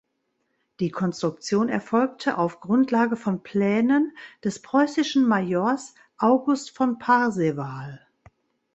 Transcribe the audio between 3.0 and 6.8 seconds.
von Plänen des preußischen Majors August